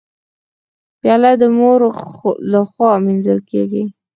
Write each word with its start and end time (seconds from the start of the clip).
پیاله 0.99 1.31
د 1.41 1.43
مور 1.57 1.81
لخوا 2.51 2.91
مینځل 3.05 3.39
کېږي. 3.49 3.83